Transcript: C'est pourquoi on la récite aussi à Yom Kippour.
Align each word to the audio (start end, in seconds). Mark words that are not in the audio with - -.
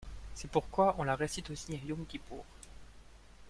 C'est 0.33 0.49
pourquoi 0.49 0.95
on 0.97 1.03
la 1.03 1.15
récite 1.15 1.51
aussi 1.51 1.73
à 1.75 1.85
Yom 1.87 2.07
Kippour. 2.07 2.43